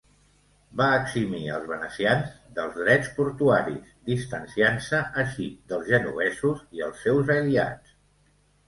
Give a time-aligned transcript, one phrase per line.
[0.79, 7.97] Va eximir els venecians dels drets portuaris, distanciant-se així dels genovesos i els seus aliats.